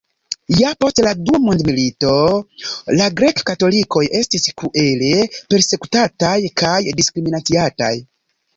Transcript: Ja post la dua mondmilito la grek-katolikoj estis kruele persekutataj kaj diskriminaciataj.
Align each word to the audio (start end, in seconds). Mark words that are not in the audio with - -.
Ja 0.59 0.69
post 0.83 1.01
la 1.07 1.09
dua 1.27 1.39
mondmilito 1.43 2.13
la 3.01 3.11
grek-katolikoj 3.21 4.03
estis 4.23 4.49
kruele 4.63 5.13
persekutataj 5.55 6.35
kaj 6.65 6.75
diskriminaciataj. 7.03 7.95